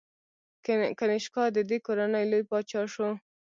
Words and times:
کنیشکا 0.99 1.43
د 1.55 1.57
دې 1.69 1.77
کورنۍ 1.85 2.25
لوی 2.31 2.43
پاچا 2.51 2.81
شو 2.93 3.09